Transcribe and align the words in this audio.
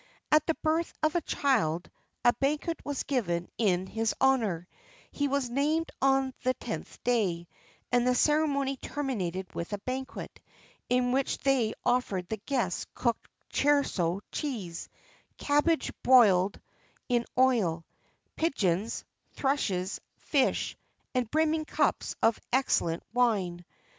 At 0.31 0.47
the 0.47 0.55
birth 0.63 0.95
of 1.03 1.13
a 1.15 1.21
child,[XXX 1.21 1.93
38] 2.23 2.25
a 2.25 2.33
banquet 2.41 2.79
was 2.83 3.03
given 3.03 3.47
in 3.59 3.85
his 3.85 4.15
honour; 4.19 4.67
he 5.11 5.27
was 5.27 5.51
named 5.51 5.91
on 6.01 6.33
the 6.41 6.55
tenth 6.55 6.97
day, 7.03 7.47
and 7.91 8.07
the 8.07 8.15
ceremony 8.15 8.77
terminated 8.77 9.53
with 9.53 9.73
a 9.73 9.77
banquet,[XXX 9.77 10.41
39] 10.89 10.97
in 11.05 11.11
which 11.11 11.37
they 11.37 11.75
offered 11.85 12.27
the 12.29 12.37
guests 12.47 12.87
cooked 12.95 13.29
Cherso 13.53 14.21
cheese, 14.31 14.89
cabbage 15.37 15.91
boiled 16.01 16.59
in 17.07 17.23
oil, 17.37 17.85
pigeons, 18.35 19.05
thrushes, 19.33 20.01
fish, 20.17 20.75
and 21.13 21.29
brimming 21.29 21.65
cups 21.65 22.15
of 22.23 22.39
excellent 22.51 23.03
wine. 23.13 23.63